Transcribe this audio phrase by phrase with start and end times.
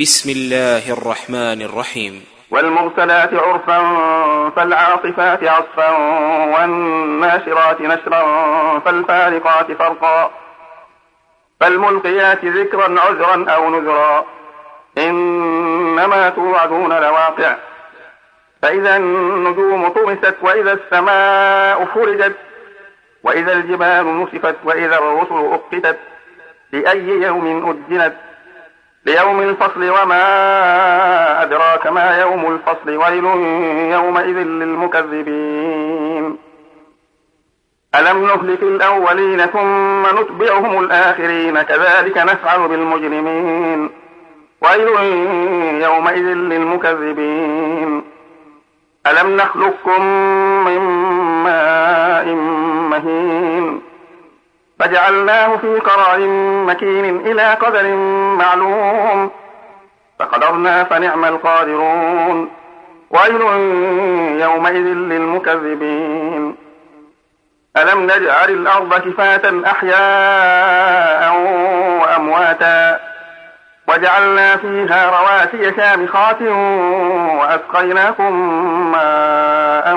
[0.00, 2.24] بسم الله الرحمن الرحيم.
[2.50, 3.80] والمرسلات عرفا
[4.50, 5.90] فالعاصفات عصفا
[6.54, 8.22] والناشرات نشرا
[8.78, 10.30] فالفارقات فرقا
[11.60, 14.24] فالملقيات ذكرا عذرا أو نذرا.
[14.98, 17.56] إنما توعدون لواقع.
[18.62, 22.36] فإذا النجوم طمست وإذا السماء فرجت
[23.22, 25.98] وإذا الجبال نسفت وإذا الرسل أقتت
[26.72, 28.23] لأي يوم أجلت
[29.06, 33.24] ليوم الفصل وما أدراك ما يوم الفصل ويل
[33.92, 36.36] يومئذ للمكذبين.
[37.94, 43.90] ألم نهلك الأولين ثم نتبعهم الآخرين؟ كذلك نفعل بالمجرمين.
[44.60, 44.88] ويل
[45.82, 48.04] يومئذ للمكذبين.
[49.06, 50.02] ألم نخلقكم
[50.64, 50.80] من
[54.84, 56.20] فجعلناه في قرار
[56.66, 57.96] مكين إلى قدر
[58.38, 59.30] معلوم.
[60.18, 62.50] فقدرنا فنعم القادرون.
[63.10, 63.40] ويل
[64.40, 66.56] يومئذ للمكذبين.
[67.76, 71.36] ألم نجعل الأرض كفاة أحياء
[72.02, 73.00] وأمواتا؟
[73.88, 76.42] وجعلنا فيها رواسي شامخات
[77.40, 78.32] وأسقيناكم
[78.92, 79.96] ماء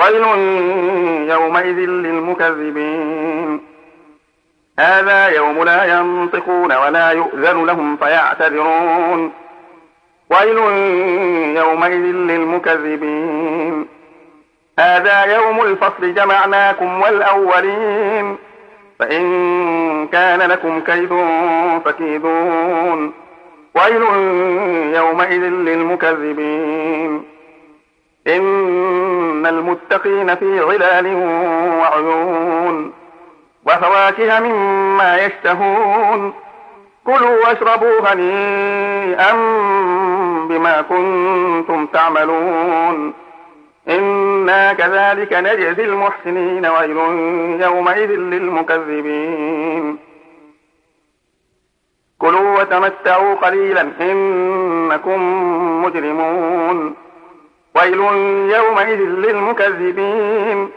[0.00, 0.24] ويل
[1.30, 3.60] يومئذ للمكذبين.
[4.78, 9.32] هذا يوم لا ينطقون ولا يؤذن لهم فيعتذرون.
[10.30, 10.58] ويل
[11.56, 13.86] يومئذ للمكذبين.
[14.78, 18.36] هذا يوم الفصل جمعناكم والأولين.
[18.98, 21.24] فإن كان لكم كيد
[21.84, 23.12] فكيدون.
[23.74, 24.02] ويل
[24.94, 27.24] يومئذ للمكذبين.
[28.26, 28.42] إن
[29.46, 31.06] المتقين في ظلال
[31.80, 32.92] وعيون
[33.66, 36.32] وفواكه مما يشتهون
[37.04, 39.32] كلوا واشربوا هنيئا
[40.48, 43.14] بما كنتم تعملون
[43.88, 46.96] إنا كذلك نجزي المحسنين ويل
[47.62, 49.98] يومئذ للمكذبين
[52.18, 55.20] كلوا وتمتعوا قليلا إنكم
[55.84, 56.94] مجرمون
[57.74, 58.00] ويل
[58.54, 60.70] يومئذ للمكذبين.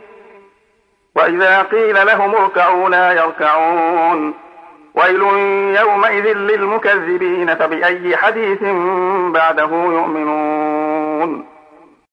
[1.16, 4.34] وإذا قيل لهم اركعوا لا يركعون.
[4.96, 5.22] ويل
[5.80, 7.56] يومئذ للمكذبين.
[7.56, 8.64] فبأي حديث
[9.34, 11.53] بعده يؤمنون؟